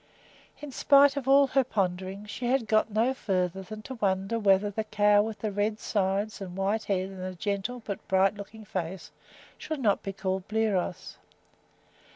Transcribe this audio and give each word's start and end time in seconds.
In 0.61 0.71
spite 0.71 1.15
of 1.15 1.27
all 1.27 1.45
her 1.49 1.63
pondering 1.63 2.25
she 2.25 2.47
had 2.47 2.67
got 2.67 2.89
no 2.89 3.13
farther 3.13 3.61
than 3.61 3.83
to 3.83 3.93
wonder 3.93 4.39
whether 4.39 4.71
the 4.71 4.83
cow 4.83 5.21
with 5.21 5.41
the 5.41 5.51
red 5.51 5.77
sides 5.79 6.41
and 6.41 6.57
white 6.57 6.85
head 6.85 7.09
and 7.11 7.23
the 7.23 7.35
gentle 7.35 7.83
but 7.85 8.07
bright 8.07 8.33
looking 8.33 8.65
face 8.65 9.11
should 9.59 9.79
not 9.79 10.01
be 10.01 10.11
called 10.11 10.47
Bliros. 10.47 11.17